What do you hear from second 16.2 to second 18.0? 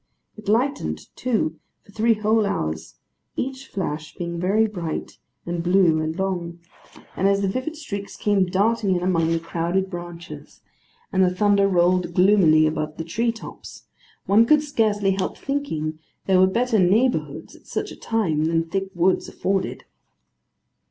that there were better neighbourhoods at such a